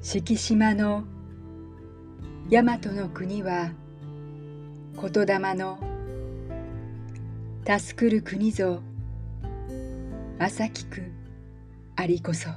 [0.00, 1.04] 敷島の
[2.48, 3.72] 大和の国は
[5.00, 5.78] 言霊の
[7.66, 8.80] 助くる国ぞ。
[10.38, 11.02] 浅きく
[11.96, 12.48] ありこそ。